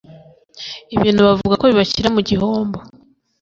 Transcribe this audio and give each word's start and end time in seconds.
ibintu 0.95 1.21
bavuga 1.27 1.53
ko 1.59 1.63
bibashyira 1.69 2.07
mu 2.15 2.21
gihombo 2.29 2.77